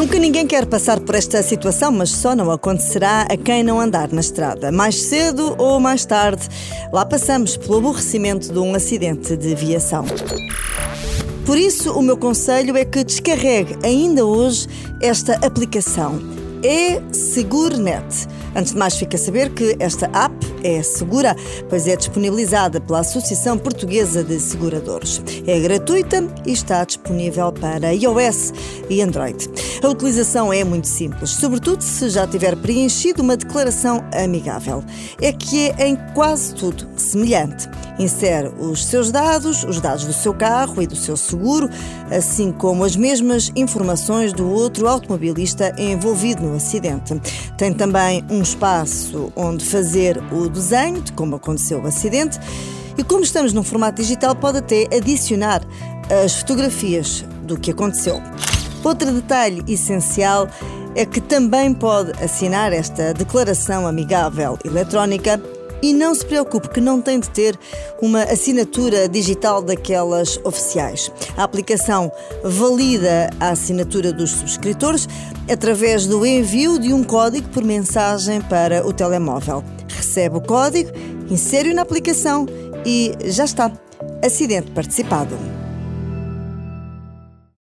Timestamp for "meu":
12.00-12.16